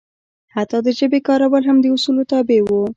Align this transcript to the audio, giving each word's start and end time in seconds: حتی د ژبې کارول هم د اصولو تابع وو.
حتی 0.55 0.77
د 0.85 0.87
ژبې 0.99 1.19
کارول 1.27 1.63
هم 1.65 1.77
د 1.81 1.85
اصولو 1.95 2.23
تابع 2.31 2.59
وو. 2.63 2.81